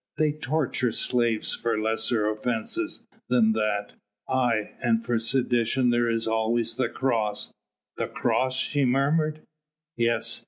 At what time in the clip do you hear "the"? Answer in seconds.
6.73-6.89, 7.97-8.07